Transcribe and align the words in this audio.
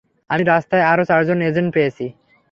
আমি 0.29 0.43
রাস্তায় 0.45 0.87
আরও 0.91 1.03
চারজন 1.05 1.39
এজেন্ট 1.41 1.69
পেয়েছি। 1.75 2.05